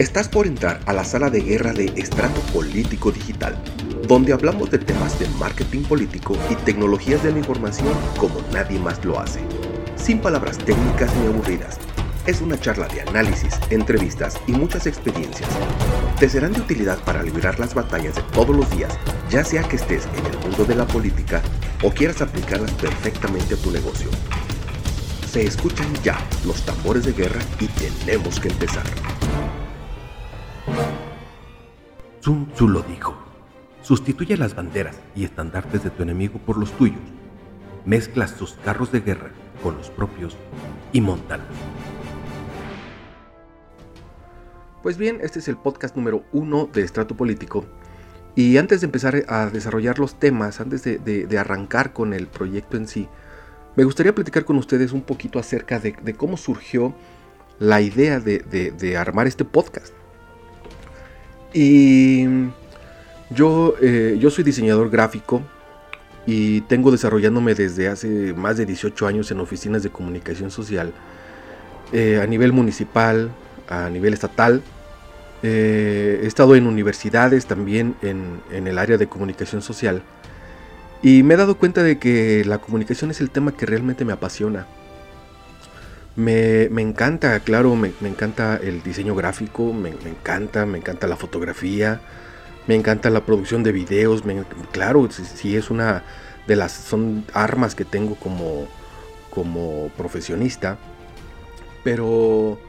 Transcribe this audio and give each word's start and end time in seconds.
Estás 0.00 0.28
por 0.28 0.48
entrar 0.48 0.80
a 0.86 0.92
la 0.92 1.04
sala 1.04 1.30
de 1.30 1.40
guerra 1.40 1.72
de 1.72 1.84
Estrato 1.94 2.40
Político 2.52 3.12
Digital, 3.12 3.56
donde 4.08 4.32
hablamos 4.32 4.68
de 4.68 4.80
temas 4.80 5.16
de 5.20 5.28
marketing 5.38 5.84
político 5.84 6.36
y 6.50 6.56
tecnologías 6.56 7.22
de 7.22 7.30
la 7.30 7.38
información 7.38 7.94
como 8.18 8.40
nadie 8.52 8.76
más 8.80 9.04
lo 9.04 9.20
hace. 9.20 9.38
Sin 9.94 10.18
palabras 10.18 10.58
técnicas 10.58 11.14
ni 11.14 11.28
aburridas. 11.28 11.78
Es 12.26 12.40
una 12.40 12.58
charla 12.58 12.88
de 12.88 13.02
análisis, 13.02 13.54
entrevistas 13.70 14.36
y 14.48 14.52
muchas 14.52 14.88
experiencias. 14.88 15.48
Te 16.18 16.28
serán 16.28 16.54
de 16.54 16.62
utilidad 16.62 16.98
para 17.04 17.22
librar 17.22 17.60
las 17.60 17.72
batallas 17.72 18.16
de 18.16 18.22
todos 18.32 18.56
los 18.56 18.68
días, 18.76 18.98
ya 19.30 19.44
sea 19.44 19.62
que 19.62 19.76
estés 19.76 20.08
en 20.18 20.26
el 20.26 20.38
mundo 20.38 20.64
de 20.64 20.74
la 20.74 20.88
política 20.88 21.40
o 21.84 21.90
quieras 21.92 22.20
aplicarlas 22.20 22.72
perfectamente 22.72 23.54
a 23.54 23.58
tu 23.58 23.70
negocio. 23.70 24.08
Se 25.30 25.46
escuchan 25.46 25.86
ya 26.02 26.18
los 26.44 26.62
tambores 26.62 27.04
de 27.04 27.12
guerra 27.12 27.40
y 27.60 27.68
tenemos 27.68 28.40
que 28.40 28.48
empezar. 28.48 28.82
Sun 32.24 32.50
Tzu 32.54 32.68
lo 32.70 32.80
dijo. 32.80 33.14
Sustituye 33.82 34.38
las 34.38 34.54
banderas 34.54 34.96
y 35.14 35.24
estandartes 35.24 35.84
de 35.84 35.90
tu 35.90 36.02
enemigo 36.02 36.38
por 36.38 36.56
los 36.56 36.72
tuyos. 36.72 37.02
Mezclas 37.84 38.36
tus 38.36 38.54
carros 38.64 38.90
de 38.90 39.02
guerra 39.02 39.30
con 39.62 39.76
los 39.76 39.90
propios 39.90 40.34
y 40.90 41.02
montalos. 41.02 41.46
Pues 44.82 44.96
bien, 44.96 45.18
este 45.20 45.38
es 45.38 45.48
el 45.48 45.58
podcast 45.58 45.96
número 45.96 46.24
uno 46.32 46.66
de 46.72 46.80
Estrato 46.80 47.14
Político. 47.14 47.66
Y 48.34 48.56
antes 48.56 48.80
de 48.80 48.86
empezar 48.86 49.22
a 49.28 49.50
desarrollar 49.50 49.98
los 49.98 50.18
temas, 50.18 50.62
antes 50.62 50.82
de, 50.82 51.38
arrancar 51.38 51.92
con 51.92 52.14
el 52.14 52.26
proyecto 52.26 52.78
en 52.78 52.88
sí, 52.88 53.06
me 53.76 53.84
gustaría 53.84 54.14
platicar 54.14 54.46
con 54.46 54.56
ustedes 54.56 54.92
un 54.92 55.02
poquito 55.02 55.38
acerca 55.38 55.78
de, 55.78 56.14
cómo 56.14 56.38
surgió 56.38 56.94
la 57.58 57.82
idea 57.82 58.18
de 58.18 58.96
armar 58.96 59.26
este 59.26 59.44
podcast. 59.44 59.92
Y 61.54 62.26
yo, 63.30 63.76
eh, 63.80 64.18
yo 64.20 64.28
soy 64.30 64.42
diseñador 64.42 64.90
gráfico 64.90 65.40
y 66.26 66.62
tengo 66.62 66.90
desarrollándome 66.90 67.54
desde 67.54 67.88
hace 67.88 68.34
más 68.34 68.56
de 68.56 68.66
18 68.66 69.06
años 69.06 69.30
en 69.30 69.38
oficinas 69.38 69.84
de 69.84 69.90
comunicación 69.90 70.50
social 70.50 70.92
eh, 71.92 72.20
a 72.20 72.26
nivel 72.26 72.52
municipal, 72.52 73.30
a 73.68 73.88
nivel 73.88 74.14
estatal. 74.14 74.62
Eh, 75.44 76.20
he 76.24 76.26
estado 76.26 76.56
en 76.56 76.66
universidades 76.66 77.46
también 77.46 77.94
en, 78.02 78.40
en, 78.50 78.66
el 78.66 78.78
área 78.78 78.96
de 78.96 79.06
comunicación 79.06 79.62
social 79.62 80.02
y 81.02 81.22
me 81.22 81.34
he 81.34 81.36
dado 81.36 81.56
cuenta 81.56 81.82
de 81.82 81.98
que 81.98 82.44
la 82.46 82.58
comunicación 82.58 83.10
es 83.10 83.20
el 83.20 83.30
tema 83.30 83.52
que 83.52 83.66
realmente 83.66 84.04
me 84.04 84.12
apasiona. 84.14 84.66
Me, 86.16 86.66
encanta, 86.80 87.40
claro, 87.40 87.74
me, 87.74 87.92
encanta 88.02 88.56
el 88.62 88.82
diseño 88.84 89.16
gráfico, 89.16 89.72
me, 89.72 89.90
encanta, 89.90 90.64
me 90.64 90.78
encanta 90.78 91.08
la 91.08 91.16
fotografía, 91.16 92.00
me 92.68 92.76
encanta 92.76 93.10
la 93.10 93.26
producción 93.26 93.64
de 93.64 93.72
videos, 93.72 94.22
claro, 94.70 95.08
si, 95.10 95.56
es 95.56 95.70
una 95.70 96.04
de 96.46 96.54
las, 96.54 96.70
son 96.70 97.24
armas 97.32 97.74
que 97.74 97.84
tengo 97.84 98.14
como, 98.14 98.68
como 99.30 99.88
profesionista, 99.96 100.78
pero 101.82 102.60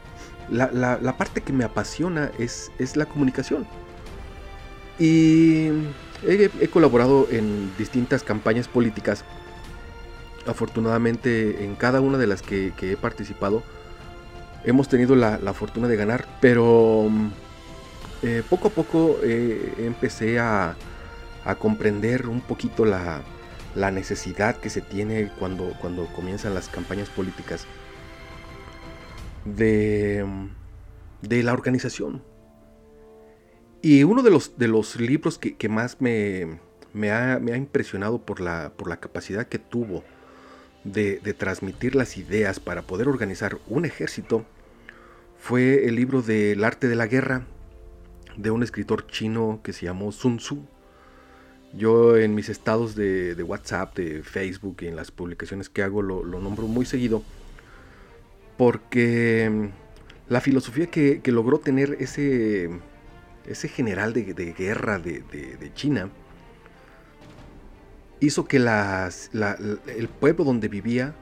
la, 0.49 1.15
parte 1.15 1.41
que 1.41 1.53
me 1.53 1.65
apasiona 1.65 2.31
es, 2.39 2.71
es 2.79 2.97
la 2.97 3.05
comunicación. 3.05 3.67
Y 4.97 5.69
he 6.23 6.67
colaborado 6.71 7.27
en 7.29 7.71
distintas 7.77 8.23
campañas 8.23 8.67
políticas 8.67 9.23
afortunadamente 10.47 11.63
en 11.63 11.75
cada 11.75 12.01
una 12.01 12.17
de 12.17 12.27
las 12.27 12.41
que, 12.41 12.73
he 12.81 12.97
participado 12.97 13.63
hemos 14.63 14.87
tenido 14.87 15.15
la, 15.15 15.37
fortuna 15.53 15.87
de 15.87 15.95
ganar, 15.95 16.25
pero 16.41 17.07
mm, 17.09 17.29
eh, 18.23 18.43
poco 18.49 18.69
a 18.69 18.71
poco 18.71 19.17
eh, 19.23 19.73
empecé 19.79 20.39
a, 20.39 20.75
comprender 21.59 22.27
un 22.27 22.41
poquito 22.41 22.85
la, 22.85 23.21
necesidad 23.91 24.57
que 24.57 24.71
se 24.71 24.81
tiene 24.81 25.31
cuando, 25.37 25.73
cuando 25.79 26.07
comienzan 26.07 26.55
las 26.55 26.69
campañas 26.69 27.09
políticas 27.09 27.67
de, 29.43 30.25
de 31.21 31.43
la 31.43 31.53
organización. 31.53 32.23
Y 33.81 34.03
uno 34.03 34.23
de 34.23 34.31
los, 34.31 34.57
de 34.57 34.67
los 34.67 34.99
libros 34.99 35.37
que, 35.37 35.69
más 35.69 36.01
me, 36.01 36.59
me, 36.93 37.11
ha, 37.11 37.39
me, 37.39 37.51
ha, 37.53 37.57
impresionado 37.57 38.19
por 38.25 38.41
la, 38.41 38.73
por 38.75 38.87
la 38.87 38.99
capacidad 38.99 39.45
que 39.45 39.59
tuvo 39.59 40.03
de, 40.85 41.33
transmitir 41.33 41.95
las 41.95 42.15
ideas 42.15 42.59
para 42.59 42.83
poder 42.83 43.09
organizar 43.09 43.57
un 43.67 43.85
ejército 43.85 44.45
fue 45.37 45.87
el 45.87 45.95
libro 45.95 46.21
del 46.21 46.63
arte 46.63 46.87
de 46.87 46.95
la 46.95 47.07
guerra 47.07 47.45
de 48.37 48.51
un 48.51 48.63
escritor 48.63 49.07
chino 49.07 49.59
que 49.63 49.73
se 49.73 49.85
llamó 49.85 50.11
Sun 50.11 50.37
Tzu. 50.37 50.65
Yo 51.73 52.17
en 52.17 52.35
mis 52.35 52.49
estados 52.49 52.95
de, 52.95 53.35
WhatsApp, 53.43 53.95
de 53.97 54.23
Facebook 54.23 54.77
y 54.81 54.87
en 54.87 54.95
las 54.95 55.11
publicaciones 55.11 55.69
que 55.69 55.83
hago 55.83 56.01
lo, 56.01 56.23
nombro 56.23 56.67
muy 56.67 56.85
seguido 56.85 57.23
porque 58.57 59.49
mm, 59.51 60.31
la 60.31 60.39
filosofía 60.39 60.87
que, 60.87 61.21
logró 61.25 61.59
tener 61.59 61.97
ese, 61.99 62.69
ese 63.45 63.67
general 63.67 64.13
de, 64.13 64.23
guerra 64.57 64.99
de, 64.99 65.21
de 65.21 65.73
China 65.73 66.09
hizo 68.19 68.45
que 68.45 68.57
el 68.57 70.07
pueblo 70.07 70.43
donde 70.43 70.67
vivía 70.67 71.13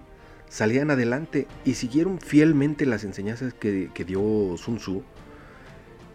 salían 0.49 0.91
adelante 0.91 1.47
y 1.65 1.73
siguieron 1.73 2.19
fielmente 2.19 2.85
las 2.85 3.03
enseñanzas 3.03 3.53
que, 3.53 3.89
dio 4.05 4.55
Sun 4.57 4.77
Tzu 4.77 5.03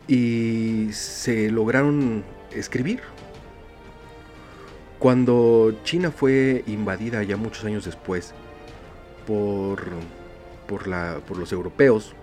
y 0.06 0.88
se 0.93 1.50
lograron 1.50 2.25
escribir. 2.53 3.00
Cuando 4.99 5.78
China 5.84 6.11
fue 6.11 6.65
invadida 6.67 7.22
ya 7.22 7.37
muchos 7.37 7.65
años 7.65 7.84
después 7.84 8.34
por 9.27 9.83
los 11.37 11.53
europeos, 11.53 12.15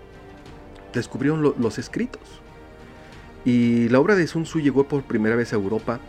descubrieron 0.92 1.42
los 1.42 1.78
escritos. 1.78 2.22
Y 3.44 3.88
la 3.90 4.00
obra 4.00 4.16
de 4.16 4.26
Sun 4.26 4.42
Tzu 4.42 4.60
llegó 4.60 4.88
por 4.88 5.04
primera 5.04 5.36
vez 5.36 5.52
a 5.52 5.56
Europa 5.56 6.00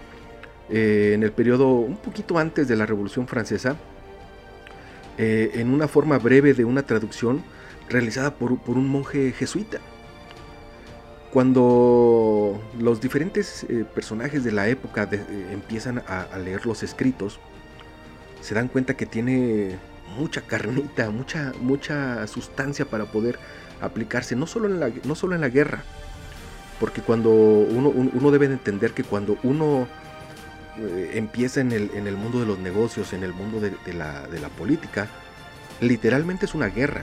eh, 0.69 1.11
en 1.13 1.23
el 1.23 1.31
periodo 1.31 1.69
un 1.69 1.95
poquito 1.97 2.37
antes 2.37 2.67
de 2.67 2.75
la 2.75 2.85
Revolución 2.85 3.27
Francesa, 3.27 3.77
eh, 5.17 5.51
en 5.55 5.69
una 5.73 5.87
forma 5.87 6.17
breve 6.17 6.53
de 6.53 6.65
una 6.65 6.83
traducción 6.83 7.43
realizada 7.89 8.35
por, 8.35 8.51
un 8.51 8.89
monje 8.89 9.31
jesuita. 9.31 9.79
Cuando 11.31 12.61
los 12.79 12.99
diferentes 12.99 13.65
eh, 13.69 13.85
personajes 13.93 14.43
de 14.43 14.51
la 14.51 14.67
época 14.67 15.09
empiezan 15.51 16.03
a, 16.07 16.37
leer 16.37 16.65
los 16.65 16.83
escritos, 16.83 17.39
se 18.41 18.53
dan 18.53 18.67
cuenta 18.67 18.95
que 18.95 19.05
tiene 19.05 19.77
mucha 20.17 20.41
carnita, 20.41 21.09
mucha, 21.09 21.53
mucha 21.61 22.27
sustancia 22.27 22.85
para 22.85 23.05
poder 23.05 23.39
aplicarse, 23.81 24.35
no 24.35 24.47
solo 24.47 24.67
en 24.67 24.79
la, 24.79 24.91
no 25.05 25.15
solo 25.15 25.35
en 25.35 25.41
la 25.41 25.49
guerra, 25.49 25.83
porque 26.79 27.01
cuando 27.01 27.29
uno, 27.31 27.89
uno 27.89 28.31
debe 28.31 28.45
entender 28.47 28.91
que 28.91 29.03
cuando 29.03 29.37
uno 29.43 29.87
eh, 30.79 31.11
empieza 31.15 31.61
en 31.61 31.71
el, 31.71 31.91
en 31.93 32.07
el, 32.07 32.15
mundo 32.15 32.39
de 32.39 32.45
los 32.45 32.59
negocios, 32.59 33.13
en 33.13 33.23
el 33.23 33.33
mundo 33.33 33.59
de, 33.59 33.93
la, 33.93 34.49
política, 34.57 35.07
literalmente 35.81 36.45
es 36.45 36.53
una 36.53 36.67
guerra. 36.67 37.01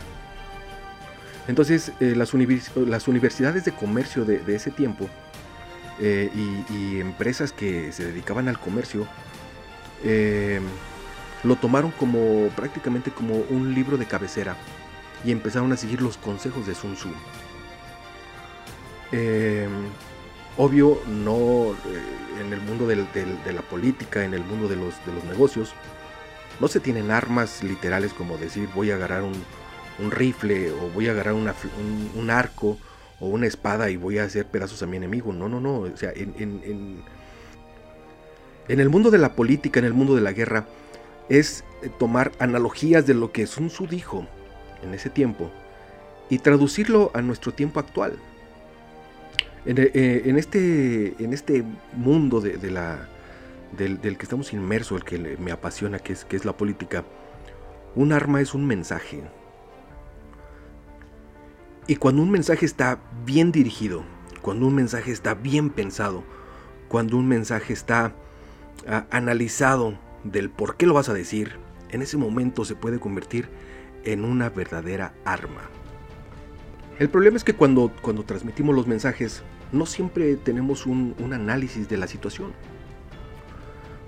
Entonces, 1.49 1.93
eh, 2.01 2.15
las, 2.17 2.33
las, 2.75 3.09
universidades 3.09 3.65
de 3.65 3.73
comercio 3.73 4.25
de, 4.25 4.43
ese 4.55 4.71
tiempo 4.71 5.09
eh, 6.01 6.31
y, 6.71 7.01
empresas 7.01 7.53
que 7.53 7.93
se 7.93 8.05
dedicaban 8.05 8.49
al 8.49 8.59
comercio 8.59 9.07
lo 11.43 11.57
tomaron 11.57 11.91
como 11.93 12.49
prácticamente 12.57 13.11
como 13.11 13.37
un 13.51 13.75
libro 13.75 13.97
de 13.97 14.07
cabecera 14.07 14.57
y 15.25 15.31
empezaron 15.31 15.73
a 15.73 15.77
seguir 15.77 16.03
los 16.03 16.17
consejos 16.19 16.67
de 16.67 16.75
Sun 16.75 16.95
Tzu. 16.95 17.09
Obvio, 20.57 21.01
no 21.09 21.73
eh, 21.73 22.41
en 22.41 22.53
el 22.53 22.61
mundo 22.61 22.87
de 22.87 22.97
la 22.97 23.63
política, 23.63 24.25
en 24.25 24.35
el 24.35 24.45
mundo 24.45 24.69
de 24.69 24.77
los, 24.77 24.95
negocios, 25.29 25.75
no 26.61 26.69
se 26.69 26.81
tienen 26.81 27.11
armas 27.11 27.63
literales 27.65 28.13
como 28.13 28.37
decir 28.37 28.69
voy 28.75 28.93
a 28.93 28.95
agarrar 28.95 29.23
un, 29.23 29.35
rifle 30.11 30.73
o 30.73 30.91
voy 30.91 31.09
a 31.09 31.13
agarrar 31.13 31.35
un, 31.35 32.31
arco 32.31 32.79
o 33.21 33.27
una 33.27 33.47
espada 33.47 33.91
y 33.91 33.97
voy 33.97 34.19
a 34.19 34.25
hacer 34.25 34.47
pedazos 34.47 34.83
a 34.83 34.87
mi 34.87 34.97
enemigo. 34.97 35.33
No, 35.33 35.49
no, 35.49 35.61
no. 35.61 35.81
O 35.81 35.97
sea, 35.97 36.13
en, 36.15 36.35
en, 36.39 37.03
en 38.69 38.81
el 38.81 38.89
mundo 38.89 39.11
de 39.11 39.19
la 39.19 39.35
política, 39.35 39.81
en 39.81 39.87
el 39.87 39.95
mundo 39.95 40.15
de 40.15 40.21
la 40.21 40.33
guerra, 40.33 40.67
es 41.29 41.65
eh, 41.83 41.91
tomar 41.99 42.33
analogías 42.39 43.07
de 43.07 43.15
lo 43.15 43.33
que 43.33 43.47
Sun 43.47 43.69
Tzu 43.69 43.87
dijo 43.87 44.27
en 44.83 44.95
ese 44.95 45.11
tiempo 45.11 45.51
y 46.29 46.39
traducirlo 46.39 47.11
a 47.15 47.23
nuestro 47.23 47.53
tiempo 47.53 47.81
actual. 47.81 48.19
Eh, 49.67 50.23
en, 50.27 50.37
este, 50.37 51.15
en 51.23 51.33
este 51.33 51.65
mundo 51.95 52.41
de, 52.41 52.71
la, 52.71 53.09
del, 53.77 53.99
que 53.99 54.23
estamos 54.23 54.53
inmersos, 54.53 55.01
el 55.01 55.05
que 55.05 55.37
me 55.39 55.53
apasiona, 55.53 55.99
que 55.99 56.13
es, 56.13 56.25
que 56.25 56.37
es 56.37 56.45
la 56.45 56.57
política, 56.57 57.05
un 57.95 58.13
arma 58.13 58.41
es 58.41 58.55
un 58.55 58.67
mensaje. 58.67 59.23
Y 61.87 61.97
cuando 61.97 62.23
un 62.23 62.31
mensaje 62.31 62.67
está 62.67 62.99
bien 63.25 63.53
dirigido, 63.53 64.05
cuando 64.43 64.67
un 64.67 64.75
mensaje 64.75 65.13
está 65.13 65.35
bien 65.35 65.71
pensado, 65.71 66.25
cuando 66.89 67.17
un 67.17 67.27
mensaje 67.27 67.73
está 67.73 68.15
ah, 68.87 69.07
analizado 69.11 69.99
del 70.25 70.51
por 70.51 70.77
qué 70.77 70.87
lo 70.87 70.95
vas 70.95 71.09
a 71.09 71.15
decir, 71.15 71.53
en 71.91 72.03
ese 72.03 72.17
momento 72.17 72.65
se 72.65 72.75
puede 72.75 72.99
convertir 72.99 73.49
en 74.05 74.25
una 74.25 74.51
verdadera 74.51 75.15
arma. 75.25 75.63
El 76.99 77.09
problema 77.09 77.37
es 77.37 77.45
que 77.45 77.55
cuando, 77.55 77.91
cuando 78.03 78.25
transmitimos 78.25 78.75
los 78.75 78.87
mensajes, 78.87 79.43
no 79.75 79.87
siempre 79.87 80.37
tenemos 80.37 80.87
un, 80.87 81.15
análisis 81.33 81.89
de 81.89 81.97
la 81.97 82.07
situación. 82.07 82.53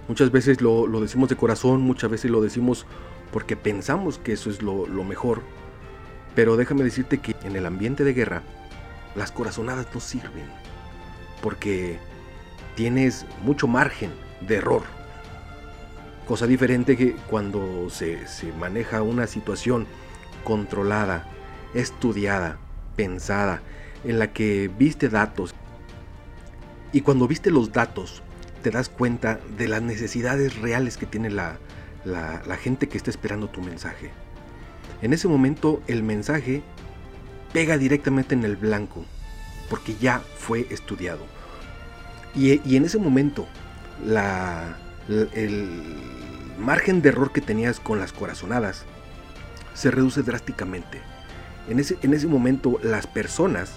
Muchas 0.08 0.30
veces 0.30 0.60
lo, 0.60 0.86
decimos 1.00 1.28
de 1.28 1.36
corazón, 1.36 1.80
muchas 1.80 2.10
veces 2.10 2.30
lo 2.30 2.40
decimos 2.40 2.86
porque 3.32 3.56
pensamos 3.56 4.18
que 4.18 4.32
eso 4.32 4.50
es 4.50 4.62
lo, 4.62 4.86
mejor. 5.04 5.42
Pero 6.34 6.56
déjame 6.56 6.84
decirte 6.84 7.18
que 7.18 7.34
en 7.42 7.56
el 7.56 7.66
ambiente 7.66 8.04
de 8.04 8.14
guerra, 8.14 8.42
las 9.14 9.32
corazonadas 9.32 9.88
no 9.92 10.00
sirven. 10.00 10.46
Porque 11.42 11.98
tienes 12.76 13.26
mucho 13.42 13.66
margen 13.66 14.12
de 14.46 14.56
error. 14.56 14.82
Cosa 16.28 16.46
diferente 16.46 16.96
que 16.96 17.14
cuando 17.28 17.88
se, 17.90 18.18
maneja 18.58 19.02
una 19.02 19.26
situación 19.26 19.86
controlada, 20.44 21.28
estudiada, 21.74 22.58
pensada, 22.96 23.62
en 24.04 24.18
la 24.18 24.32
que 24.32 24.70
viste 24.78 25.08
datos. 25.08 25.54
Y 26.96 27.02
cuando 27.02 27.28
viste 27.28 27.50
los 27.50 27.72
datos, 27.72 28.22
te 28.62 28.70
das 28.70 28.88
cuenta 28.88 29.38
de 29.58 29.68
las 29.68 29.82
necesidades 29.82 30.56
reales 30.56 30.96
que 30.96 31.04
tiene 31.04 31.28
la, 31.28 31.58
gente 32.58 32.88
que 32.88 32.96
está 32.96 33.10
esperando 33.10 33.50
tu 33.50 33.60
mensaje. 33.60 34.12
En 35.02 35.12
ese 35.12 35.28
momento 35.28 35.82
el 35.88 36.02
mensaje 36.02 36.62
pega 37.52 37.76
directamente 37.76 38.34
en 38.34 38.44
el 38.44 38.56
blanco, 38.56 39.04
porque 39.68 39.94
ya 40.00 40.22
fue 40.38 40.68
estudiado. 40.70 41.26
Y, 42.34 42.76
en 42.76 42.86
ese 42.86 42.96
momento 42.96 43.46
el 45.34 45.68
margen 46.58 47.02
de 47.02 47.10
error 47.10 47.30
que 47.30 47.42
tenías 47.42 47.78
con 47.78 47.98
las 47.98 48.14
corazonadas 48.14 48.86
se 49.74 49.90
reduce 49.90 50.22
drásticamente. 50.22 51.02
En 51.68 51.78
ese 51.78 52.26
momento 52.26 52.80
las 52.82 53.06
personas 53.06 53.72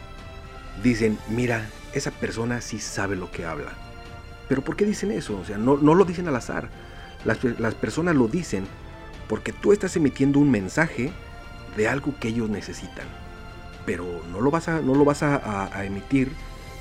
dicen, 0.81 1.17
mira, 1.27 1.67
esa 1.93 2.11
persona 2.11 2.61
sí 2.61 2.79
sabe 2.79 3.15
lo 3.15 3.31
que 3.31 3.45
habla. 3.45 3.71
Pero 4.47 4.63
¿por 4.63 4.75
qué 4.75 4.85
dicen 4.85 5.11
eso? 5.11 5.37
O 5.37 5.45
sea, 5.45 5.57
no, 5.57 5.77
no 5.77 5.95
lo 5.95 6.05
dicen 6.05 6.27
al 6.27 6.35
azar. 6.35 6.69
Las, 7.25 7.43
las, 7.43 7.75
personas 7.75 8.15
lo 8.15 8.27
dicen 8.27 8.65
porque 9.27 9.51
tú 9.51 9.73
estás 9.73 9.95
emitiendo 9.95 10.39
un 10.39 10.49
mensaje 10.49 11.11
de 11.75 11.87
algo 11.87 12.13
que 12.19 12.29
ellos 12.29 12.49
necesitan. 12.49 13.07
Pero 13.85 14.05
no 14.31 14.41
lo 14.41 14.51
vas 14.51 14.67
a, 14.67 14.81
no 14.81 14.95
lo 14.95 15.05
vas 15.05 15.23
a, 15.23 15.77
a 15.77 15.85
emitir 15.85 16.31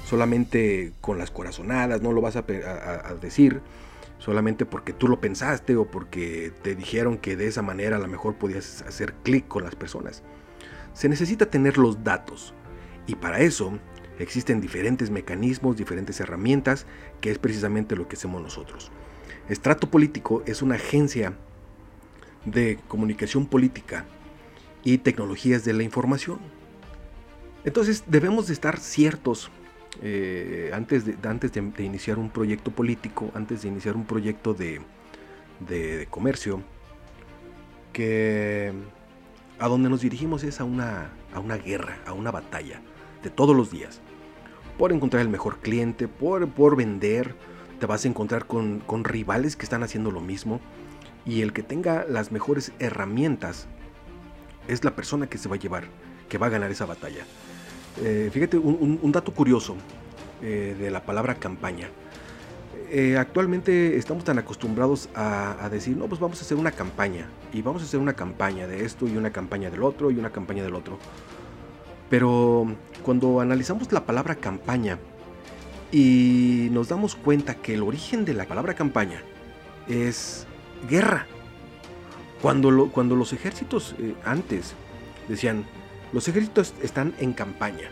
solamente 0.08 0.94
con 1.02 1.18
las 1.18 1.30
corazonadas, 1.30 2.00
no 2.00 2.12
lo 2.12 2.22
vas 2.22 2.36
a, 2.36 2.42
decir 3.20 3.60
solamente 4.16 4.64
porque 4.64 4.94
tú 4.94 5.06
lo 5.06 5.20
pensaste 5.20 5.76
o 5.76 5.84
porque 5.84 6.50
te 6.62 6.74
dijeron 6.74 7.18
que 7.18 7.36
de 7.36 7.46
esa 7.46 7.60
manera 7.60 7.96
a 7.96 7.98
lo 8.00 8.08
mejor 8.08 8.36
podías 8.36 8.82
hacer 8.82 9.12
clic 9.22 9.46
con 9.46 9.64
las 9.64 9.74
personas. 9.74 10.22
Se 10.94 11.10
necesita 11.10 11.46
tener 11.46 11.76
los 11.76 12.02
datos 12.04 12.54
y 13.06 13.16
para 13.16 13.40
eso 13.40 13.78
existen 14.18 14.60
diferentes 14.60 15.10
mecanismos, 15.10 15.76
diferentes 15.76 16.20
herramientas, 16.20 16.86
que 17.20 17.30
es 17.30 17.38
precisamente 17.38 17.96
lo 17.96 18.08
que 18.08 18.16
hacemos 18.16 18.42
nosotros. 18.42 18.90
Estrato 19.48 19.90
Político 19.90 20.42
es 20.46 20.62
una 20.62 20.74
agencia 20.74 21.34
de 22.44 22.78
comunicación 22.88 23.46
política 23.46 24.04
y 24.84 24.98
tecnologías 24.98 25.64
de 25.64 25.72
la 25.72 25.82
información. 25.82 26.38
Entonces 27.64 28.04
debemos 28.06 28.46
de 28.46 28.52
estar 28.52 28.78
ciertos 28.78 29.50
eh, 30.02 30.70
antes, 30.72 31.04
de, 31.04 31.16
antes 31.28 31.52
de, 31.52 31.84
iniciar 31.84 32.18
un 32.18 32.30
proyecto 32.30 32.70
político, 32.70 33.30
antes 33.34 33.62
de 33.62 33.68
iniciar 33.68 33.96
un 33.96 34.04
proyecto 34.04 34.54
de, 34.54 34.80
comercio, 36.10 36.62
que 37.92 38.72
a 39.58 39.66
donde 39.66 39.88
nos 39.88 40.02
dirigimos 40.02 40.44
es 40.44 40.60
a 40.60 40.64
una, 40.64 41.10
a 41.34 41.40
una 41.40 41.56
guerra, 41.56 41.98
a 42.06 42.12
una 42.12 42.30
batalla 42.30 42.80
de 43.22 43.30
todos 43.30 43.56
los 43.56 43.70
días. 43.70 44.00
Por 44.78 44.92
encontrar 44.92 45.22
el 45.22 45.28
mejor 45.28 45.58
cliente, 45.58 46.08
por, 46.08 46.48
por 46.48 46.76
vender, 46.76 47.34
te 47.80 47.86
vas 47.86 48.04
a 48.04 48.08
encontrar 48.08 48.46
con, 48.46 48.78
con 48.80 49.04
rivales 49.04 49.56
que 49.56 49.64
están 49.64 49.82
haciendo 49.82 50.10
lo 50.10 50.20
mismo. 50.20 50.60
Y 51.26 51.42
el 51.42 51.52
que 51.52 51.62
tenga 51.62 52.06
las 52.08 52.32
mejores 52.32 52.72
herramientas 52.78 53.66
es 54.68 54.84
la 54.84 54.94
persona 54.94 55.26
que 55.26 55.38
se 55.38 55.48
va 55.48 55.56
a 55.56 55.58
llevar, 55.58 55.84
que 56.28 56.38
va 56.38 56.46
a 56.46 56.50
ganar 56.50 56.70
esa 56.70 56.86
batalla. 56.86 57.24
Eh, 58.02 58.30
fíjate, 58.32 58.58
un, 58.58 59.12
dato 59.12 59.32
curioso 59.32 59.74
eh, 60.42 60.76
de 60.78 60.90
la 60.90 61.02
palabra 61.02 61.34
campaña. 61.34 61.88
Eh, 62.90 63.16
actualmente 63.18 63.96
estamos 63.96 64.24
tan 64.24 64.38
acostumbrados 64.38 65.08
a, 65.14 65.68
decir, 65.70 65.96
no, 65.96 66.06
pues 66.06 66.20
vamos 66.20 66.38
a 66.40 66.42
hacer 66.42 66.56
una 66.56 66.70
campaña. 66.70 67.28
Y 67.52 67.62
vamos 67.62 67.82
a 67.82 67.86
hacer 67.86 67.98
una 67.98 68.14
campaña 68.14 68.66
de 68.66 68.84
esto 68.84 69.08
y 69.08 69.16
una 69.16 69.30
campaña 69.30 69.70
del 69.70 69.82
otro 69.82 70.10
y 70.10 70.18
una 70.18 70.30
campaña 70.30 70.62
del 70.62 70.74
otro. 70.74 70.98
Pero 72.10 72.66
cuando 73.02 73.40
analizamos 73.40 73.92
la 73.92 74.04
palabra 74.04 74.34
campaña 74.36 74.98
y 75.92 76.68
nos 76.70 76.88
damos 76.88 77.14
cuenta 77.14 77.54
que 77.54 77.74
el 77.74 77.82
origen 77.82 78.24
de 78.24 78.34
la 78.34 78.46
palabra 78.46 78.74
campaña 78.74 79.22
es 79.88 80.46
guerra. 80.88 81.26
Cuando, 82.42 82.90
cuando 82.92 83.16
los 83.16 83.32
ejércitos 83.32 83.96
antes 84.24 84.74
decían, 85.28 85.64
los 86.12 86.28
ejércitos 86.28 86.74
están 86.82 87.14
en 87.18 87.32
campaña. 87.32 87.90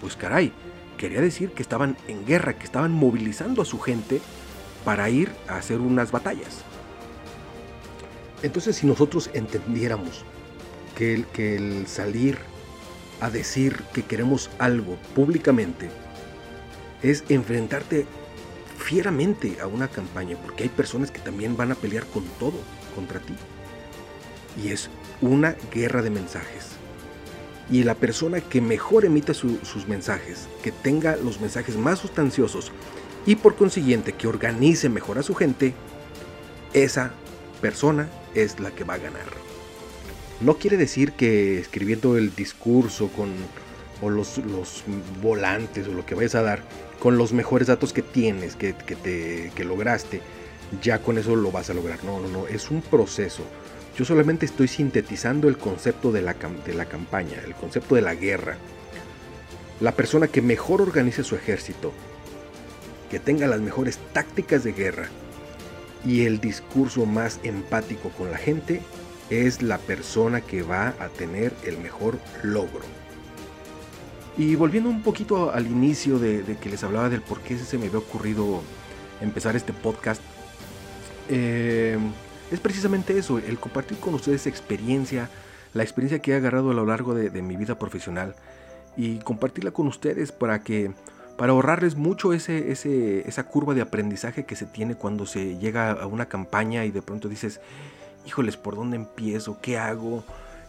Pues 0.00 0.16
caray, 0.16 0.52
quería 0.96 1.20
decir 1.20 1.50
que 1.50 1.62
estaban 1.62 1.96
en 2.08 2.24
guerra, 2.26 2.54
que 2.54 2.64
estaban 2.64 2.92
movilizando 2.92 3.62
a 3.62 3.64
su 3.64 3.78
gente 3.78 4.20
para 4.84 5.10
ir 5.10 5.30
a 5.48 5.56
hacer 5.56 5.80
unas 5.80 6.12
batallas. 6.12 6.62
Entonces 8.42 8.76
si 8.76 8.86
nosotros 8.86 9.30
entendiéramos 9.34 10.24
que 10.96 11.14
el, 11.14 11.26
que 11.26 11.56
el 11.56 11.86
salir 11.86 12.38
a 13.20 13.30
decir 13.30 13.82
que 13.92 14.02
queremos 14.02 14.50
algo 14.58 14.96
públicamente 15.14 15.90
es 17.02 17.24
enfrentarte 17.28 18.06
fieramente 18.78 19.58
a 19.60 19.66
una 19.66 19.88
campaña, 19.88 20.36
porque 20.42 20.64
hay 20.64 20.68
personas 20.68 21.10
que 21.10 21.20
también 21.20 21.56
van 21.56 21.72
a 21.72 21.76
pelear 21.76 22.04
con 22.06 22.24
todo 22.38 22.58
contra 22.94 23.20
ti. 23.20 23.34
Y 24.62 24.68
es 24.68 24.90
una 25.20 25.56
guerra 25.72 26.02
de 26.02 26.10
mensajes 26.10 26.76
y 27.70 27.82
la 27.82 27.94
persona 27.94 28.40
que 28.40 28.60
mejor 28.60 29.04
emita 29.04 29.34
sus 29.34 29.88
mensajes, 29.88 30.48
que 30.62 30.72
tenga 30.72 31.16
los 31.16 31.40
mensajes 31.40 31.76
más 31.76 31.98
sustanciosos 31.98 32.70
y 33.24 33.36
por 33.36 33.56
consiguiente 33.56 34.12
que 34.12 34.28
organice 34.28 34.88
mejor 34.88 35.18
a 35.18 35.22
su 35.22 35.34
gente, 35.34 35.74
esa 36.72 37.12
persona 37.60 38.08
es 38.34 38.60
la 38.60 38.70
que 38.70 38.84
va 38.84 38.94
a 38.94 38.98
ganar. 38.98 39.26
No 40.40 40.58
quiere 40.58 40.76
decir 40.76 41.12
que 41.12 41.58
escribiendo 41.58 42.16
el 42.16 42.34
discurso 42.34 43.08
con 43.08 43.30
o 44.02 44.10
los, 44.10 44.38
los 44.38 44.84
volantes 45.22 45.88
o 45.88 45.92
lo 45.92 46.04
que 46.04 46.14
vayas 46.14 46.34
a 46.34 46.42
dar 46.42 46.62
con 46.98 47.16
los 47.16 47.32
mejores 47.32 47.68
datos 47.68 47.94
que 47.94 48.02
tienes, 48.02 48.54
que, 48.54 48.74
que, 48.74 48.94
te, 48.94 49.50
que 49.54 49.64
lograste, 49.64 50.20
ya 50.82 50.98
con 50.98 51.16
eso 51.16 51.34
lo 51.34 51.50
vas 51.50 51.70
a 51.70 51.74
lograr. 51.74 52.04
No, 52.04 52.20
no, 52.20 52.28
no, 52.28 52.46
es 52.46 52.70
un 52.70 52.82
proceso 52.82 53.42
yo 53.96 54.04
solamente 54.04 54.44
estoy 54.44 54.68
sintetizando 54.68 55.48
el 55.48 55.56
concepto 55.56 56.12
de 56.12 56.20
la, 56.20 56.34
de 56.66 56.74
la 56.74 56.84
campaña, 56.84 57.40
el 57.44 57.54
concepto 57.54 57.94
de 57.94 58.02
la 58.02 58.14
guerra. 58.14 58.58
La 59.80 59.92
persona 59.92 60.28
que 60.28 60.42
mejor 60.42 60.82
organice 60.82 61.24
su 61.24 61.34
ejército, 61.34 61.92
que 63.10 63.18
tenga 63.18 63.46
las 63.46 63.60
mejores 63.60 63.98
tácticas 64.12 64.64
de 64.64 64.72
guerra 64.72 65.08
y 66.04 66.26
el 66.26 66.40
discurso 66.40 67.06
más 67.06 67.40
empático 67.42 68.10
con 68.10 68.30
la 68.30 68.36
gente, 68.36 68.82
es 69.30 69.62
la 69.62 69.78
persona 69.78 70.40
que 70.40 70.62
va 70.62 70.94
a 71.00 71.08
tener 71.08 71.52
el 71.64 71.78
mejor 71.78 72.18
logro. 72.42 72.82
Y 74.38 74.54
volviendo 74.54 74.90
un 74.90 75.02
poquito 75.02 75.50
al 75.50 75.66
inicio 75.66 76.18
de, 76.18 76.56
que 76.60 76.68
les 76.68 76.84
hablaba 76.84 77.08
del 77.08 77.22
por 77.22 77.40
qué 77.40 77.56
se 77.56 77.78
me 77.78 77.86
había 77.86 77.98
ocurrido 77.98 78.62
empezar 79.20 79.56
este 79.56 79.72
podcast, 79.72 80.20
eh, 81.28 81.98
es 82.50 82.60
precisamente 82.60 83.18
eso, 83.18 83.38
el 83.38 83.58
compartir 83.58 83.98
con 83.98 84.14
ustedes 84.14 84.46
experiencia, 84.46 85.30
la 85.72 85.82
experiencia 85.82 86.20
que 86.20 86.32
he 86.32 86.34
agarrado 86.34 86.70
a 86.70 86.74
lo 86.74 86.84
largo 86.84 87.14
de, 87.14 87.42
mi 87.42 87.56
vida 87.56 87.78
profesional 87.78 88.36
y 88.96 89.18
compartirla 89.18 89.72
con 89.72 89.86
ustedes 89.86 90.32
para 90.32 90.62
que 90.62 90.92
para 91.36 91.52
ahorrarles 91.52 91.96
mucho 91.96 92.32
ese, 92.32 92.70
esa 93.28 93.44
curva 93.44 93.74
de 93.74 93.82
aprendizaje 93.82 94.46
que 94.46 94.56
se 94.56 94.64
tiene 94.64 94.94
cuando 94.94 95.26
se 95.26 95.58
llega 95.58 95.90
a 95.90 96.06
una 96.06 96.26
campaña 96.26 96.86
y 96.86 96.90
de 96.90 97.02
pronto 97.02 97.28
dices, 97.28 97.60
híjoles, 98.26 98.56
¿por 98.56 98.76
dónde 98.76 98.96
empiezo? 98.96 99.58
¿Qué 99.60 99.78
hago? 99.78 100.24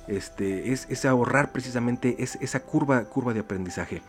Este, 0.08 0.72
es, 0.72 1.06
ahorrar 1.06 1.52
precisamente 1.52 2.16
esa 2.20 2.60
curva, 2.62 3.04
curva 3.06 3.34
de 3.34 3.42
aprendizaje. 3.42 4.02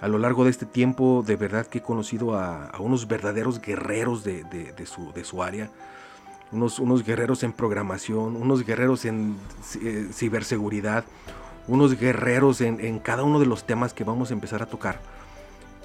A 0.00 0.08
lo 0.08 0.18
largo 0.18 0.44
de 0.44 0.50
este 0.50 0.66
tiempo, 0.66 1.24
de 1.26 1.36
verdad 1.36 1.66
que 1.66 1.78
he 1.78 1.82
conocido 1.82 2.36
a, 2.36 2.72
unos 2.78 3.08
verdaderos 3.08 3.60
guerreros 3.60 4.24
de, 4.24 4.44
su, 4.86 5.12
de 5.12 5.24
su 5.24 5.42
área 5.42 5.70
unos, 6.52 7.04
guerreros 7.04 7.42
en 7.42 7.52
programación, 7.52 8.36
unos 8.36 8.64
guerreros 8.64 9.04
en 9.04 9.36
eh, 9.82 10.08
ciberseguridad, 10.12 11.04
unos 11.66 11.98
guerreros 11.98 12.60
en, 12.60 12.98
cada 13.00 13.22
uno 13.22 13.38
de 13.38 13.46
los 13.46 13.64
temas 13.64 13.92
que 13.92 14.04
vamos 14.04 14.30
a 14.30 14.34
empezar 14.34 14.62
a 14.62 14.66
tocar. 14.66 15.00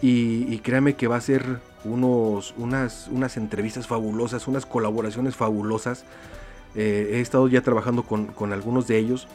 Y, 0.02 0.58
créame 0.60 0.96
que 0.96 1.08
va 1.08 1.16
a 1.16 1.22
ser 1.22 1.62
unos, 1.86 2.54
unas, 2.58 3.08
unas 3.08 3.38
entrevistas 3.38 3.88
fabulosas, 3.88 4.48
unas 4.50 4.66
colaboraciones 4.66 5.36
fabulosas. 5.36 6.04
Eh, 6.76 7.12
he 7.14 7.20
estado 7.22 7.48
ya 7.48 7.62
trabajando 7.62 8.04
con, 8.04 8.54
algunos 8.54 8.88
de 8.88 8.98
ellos 8.98 9.28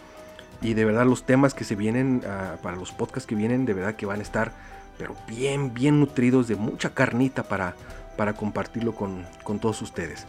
y 0.60 0.74
de 0.74 0.84
verdad 0.84 1.06
los 1.06 1.24
temas 1.24 1.54
que 1.54 1.64
se 1.64 1.76
vienen 1.76 2.22
ah, 2.26 2.56
para 2.62 2.76
los 2.76 2.90
podcasts 2.92 3.26
que 3.26 3.34
vienen, 3.34 3.64
de 3.64 3.74
verdad 3.74 3.94
que 3.94 4.06
van 4.06 4.18
a 4.20 4.22
estar 4.22 4.52
pero 4.98 5.14
bien, 5.28 5.72
bien 5.72 6.00
nutridos 6.00 6.48
de 6.48 6.56
mucha 6.56 6.90
carnita 6.90 7.44
para, 7.44 7.76
para 8.16 8.34
compartirlo 8.34 8.94
con, 8.94 9.24
todos 9.60 9.80
ustedes. 9.80 10.26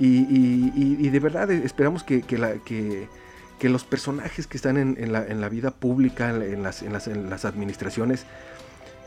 Y, 0.00 1.08
de 1.10 1.20
verdad 1.20 1.50
esperamos 1.50 2.02
que, 2.02 2.22
que, 2.22 3.68
los 3.68 3.84
personajes 3.84 4.46
que 4.46 4.56
están 4.56 4.78
en, 4.78 5.12
la, 5.12 5.48
vida 5.50 5.70
pública, 5.70 6.30
en 6.30 6.62
las, 6.62 6.82
en 6.82 6.92
las, 7.30 7.44
administraciones, 7.44 8.24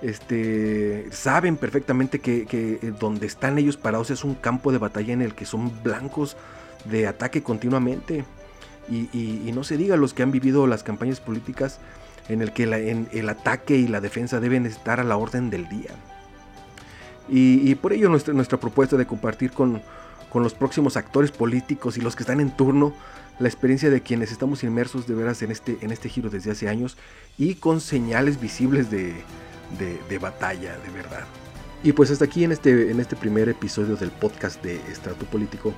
este, 0.04 1.08
saben 1.12 1.58
perfectamente 1.58 2.20
que, 2.20 2.46
que, 2.46 2.94
donde 3.00 3.26
están 3.26 3.58
ellos 3.58 3.78
parados 3.78 4.12
es 4.12 4.24
un 4.24 4.36
campo 4.36 4.72
de 4.72 4.78
batalla 4.78 5.14
en 5.14 5.22
el 5.22 5.34
que 5.34 5.46
son 5.46 5.72
blancos 5.84 6.38
de 6.86 7.08
ataque 7.08 7.44
continuamente. 7.44 8.26
Y, 8.90 9.52
no 9.54 9.64
se 9.64 9.78
diga 9.78 9.96
los 9.96 10.14
que 10.14 10.24
han 10.24 10.32
vivido 10.32 10.68
las 10.68 10.84
campañas 10.84 11.20
políticas 11.20 11.80
en 12.30 12.42
el 12.42 12.52
que 12.52 12.64
el 12.64 13.30
ataque 13.30 13.78
y 13.78 13.88
la 13.88 14.02
defensa 14.02 14.40
deben 14.40 14.66
estar 14.66 15.00
a 15.00 15.04
la 15.04 15.18
orden 15.18 15.50
del 15.50 15.70
día. 15.70 15.92
Y, 17.30 17.76
por 17.76 17.94
ello 17.94 18.10
nuestra, 18.10 18.34
nuestra 18.34 18.60
propuesta 18.60 18.98
de 18.98 19.06
compartir 19.06 19.52
con, 19.52 19.82
los 20.34 20.54
próximos 20.54 20.98
actores 20.98 21.32
políticos 21.32 21.98
y 21.98 22.02
los 22.02 22.16
que 22.16 22.24
están 22.24 22.40
en 22.40 22.56
turno 22.56 22.94
la 23.40 23.48
experiencia 23.48 23.90
de 23.90 24.02
quienes 24.02 24.32
estamos 24.32 24.64
inmersos 24.64 25.08
de 25.08 25.16
veras 25.16 25.42
en 25.42 25.52
este, 25.52 25.78
en 25.82 25.92
este 25.92 26.10
giro 26.10 26.30
desde 26.30 26.52
hace 26.52 26.70
años 26.70 26.98
y 27.38 27.56
con 27.56 27.82
señales 27.82 28.40
visibles 28.40 28.92
de, 28.92 29.24
batalla, 30.20 30.78
de 30.78 30.90
verdad. 30.92 31.26
Y 31.84 31.94
pues 31.94 32.12
hasta 32.12 32.26
aquí 32.26 32.44
en 32.44 32.52
este, 32.52 32.92
en 32.92 33.00
este 33.00 33.16
primer 33.16 33.50
episodio 33.50 33.96
del 33.96 34.12
podcast 34.12 34.64
de 34.64 34.76
Estrato 34.92 35.26
Político, 35.26 35.74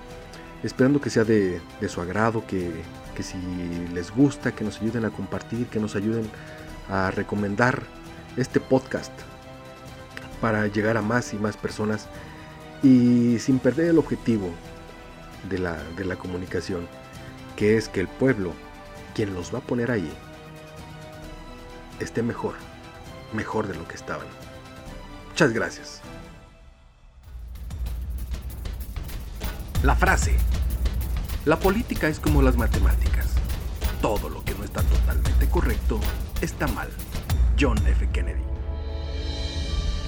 esperando 0.63 1.01
que 1.01 1.09
sea 1.09 1.23
de, 1.23 1.61
su 1.87 2.01
agrado, 2.01 2.45
que, 2.47 2.71
que 3.15 3.23
si 3.23 3.37
les 3.93 4.11
gusta, 4.11 4.53
que 4.53 4.63
nos 4.63 4.81
ayuden 4.81 5.05
a 5.05 5.11
compartir, 5.11 5.67
que 5.67 5.79
nos 5.79 5.95
ayuden 5.95 6.29
a 6.89 7.11
recomendar 7.11 7.83
este 8.37 8.59
podcast 8.59 9.11
para 10.41 10.67
llegar 10.67 10.97
a 10.97 11.01
más 11.01 11.33
y 11.33 11.37
más 11.37 11.55
personas 11.55 12.07
y 12.81 13.39
sin 13.39 13.59
perder 13.59 13.89
el 13.89 13.97
objetivo 13.97 14.49
de 15.49 15.59
la, 15.59 15.81
de 15.95 16.05
la 16.05 16.15
comunicación, 16.15 16.87
que 17.55 17.77
es 17.77 17.89
que 17.89 18.01
el 18.01 18.07
pueblo, 18.07 18.53
quien 19.13 19.33
los 19.33 19.53
va 19.53 19.59
a 19.59 19.61
poner 19.61 19.91
ahí, 19.91 20.11
esté 21.99 22.23
mejor, 22.23 22.55
mejor 23.33 23.67
de 23.67 23.75
lo 23.75 23.87
que 23.87 23.95
estaban. 23.95 24.27
Muchas 25.29 25.53
gracias. 25.53 26.01
La 29.83 29.95
frase. 29.95 30.33
La 31.43 31.59
política 31.59 32.07
es 32.07 32.17
como 32.17 32.41
las 32.41 32.55
matemáticas. 32.55 33.35
Todo 34.01 34.29
lo 34.29 34.41
que 34.45 34.55
no 34.55 34.63
está 34.63 34.81
totalmente 34.81 35.45
correcto 35.49 35.99
está 36.39 36.67
mal. 36.67 36.87
John 37.59 37.77
F. 37.85 38.07
Kennedy. 38.13 38.39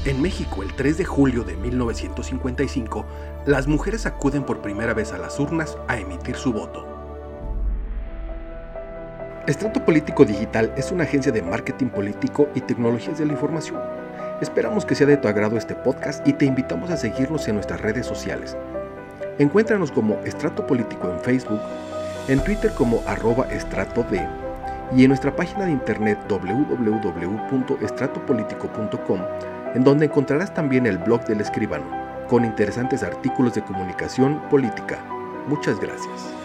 En 0.05 0.21
México, 0.21 0.63
el 0.63 0.73
3 0.73 0.99
de 0.99 1.03
julio 1.03 1.43
de 1.43 1.57
1955, 1.57 3.05
las 3.45 3.67
mujeres 3.67 4.05
acuden 4.05 4.45
por 4.45 4.61
primera 4.61 4.93
vez 4.93 5.11
a 5.11 5.17
las 5.17 5.41
urnas 5.41 5.77
a 5.89 5.97
emitir 5.97 6.37
su 6.37 6.53
voto. 6.53 6.87
Estrato 9.45 9.83
Político 9.83 10.23
Digital 10.23 10.73
es 10.77 10.93
una 10.93 11.03
agencia 11.03 11.33
de 11.33 11.41
marketing 11.41 11.87
político 11.87 12.47
y 12.55 12.61
tecnologías 12.61 13.17
de 13.17 13.25
la 13.25 13.33
información. 13.33 13.81
Esperamos 14.39 14.85
que 14.85 14.95
sea 14.95 15.07
de 15.07 15.17
tu 15.17 15.27
agrado 15.27 15.57
este 15.57 15.75
podcast 15.75 16.25
y 16.25 16.31
te 16.31 16.45
invitamos 16.45 16.91
a 16.91 16.97
seguirnos 16.97 17.45
en 17.49 17.55
nuestras 17.55 17.81
redes 17.81 18.05
sociales. 18.05 18.55
Encuéntranos 19.37 19.91
como 19.91 20.15
Estrato 20.23 20.65
Político 20.65 21.09
en 21.09 21.19
Facebook, 21.19 21.59
en 22.27 22.43
Twitter 22.43 22.71
como 22.71 23.03
arroba 23.05 23.45
estratod 23.51 24.05
y 24.95 25.03
en 25.03 25.09
nuestra 25.09 25.35
página 25.35 25.65
de 25.65 25.71
internet 25.71 26.17
www.estratopolitico.com 26.29 29.19
en 29.75 29.83
donde 29.83 30.05
encontrarás 30.05 30.53
también 30.53 30.87
el 30.87 30.97
blog 30.97 31.25
del 31.25 31.41
escribano, 31.41 31.85
con 32.29 32.45
interesantes 32.45 33.03
artículos 33.03 33.55
de 33.55 33.61
comunicación 33.61 34.41
política. 34.49 35.03
Muchas 35.47 35.77
gracias. 35.79 36.44